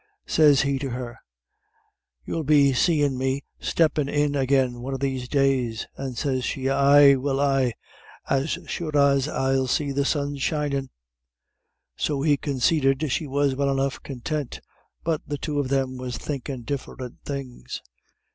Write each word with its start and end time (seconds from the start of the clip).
Sez 0.25 0.61
he 0.63 0.79
to 0.79 0.89
her: 0.89 1.19
'You'll 2.25 2.43
be 2.43 2.73
seem' 2.73 3.19
me 3.19 3.43
steppin' 3.59 4.09
in 4.09 4.35
agin 4.35 4.81
one 4.81 4.95
of 4.95 4.99
these 4.99 5.27
days;' 5.27 5.85
and 5.95 6.17
sez 6.17 6.43
she: 6.43 6.67
'Ay 6.71 7.13
will 7.17 7.39
I 7.39 7.73
as 8.27 8.49
sure 8.65 8.97
as 8.97 9.27
I'll 9.27 9.67
see 9.67 9.91
the 9.91 10.03
sun 10.03 10.37
shinin';' 10.37 10.89
so 11.95 12.23
he 12.23 12.35
consaited 12.35 13.11
she 13.11 13.27
was 13.27 13.53
well 13.55 13.69
enough 13.69 14.01
contint 14.01 14.59
but 15.03 15.21
the 15.27 15.37
two 15.37 15.59
of 15.59 15.67
them 15.69 15.97
was 15.97 16.17
thinkin' 16.17 16.63
diff'rint 16.63 17.17
things. 17.23 17.79